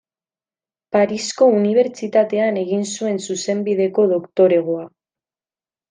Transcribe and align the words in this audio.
Parisko 0.95 1.49
Unibertsitatean 1.59 2.59
egin 2.63 2.89
zuen 2.95 3.23
zuzenbideko 3.29 4.11
doktoregoa. 4.17 4.93